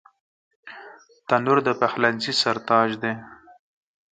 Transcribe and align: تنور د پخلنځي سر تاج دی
تنور 1.27 1.57
د 1.67 1.69
پخلنځي 1.79 2.33
سر 2.41 2.57
تاج 2.67 2.89
دی 3.01 3.13